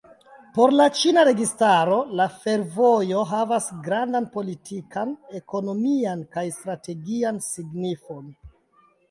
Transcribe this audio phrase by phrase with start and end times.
[0.53, 8.27] Por la ĉina registaro la fervojo havas gravan politikan, ekonomian kaj strategian signifon.